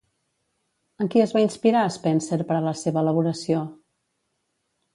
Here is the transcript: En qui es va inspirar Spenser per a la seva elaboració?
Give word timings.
En 1.03 1.11
qui 1.15 1.21
es 1.25 1.33
va 1.37 1.43
inspirar 1.43 1.83
Spenser 1.97 2.41
per 2.53 2.57
a 2.57 2.65
la 2.71 2.73
seva 2.81 3.05
elaboració? 3.07 3.63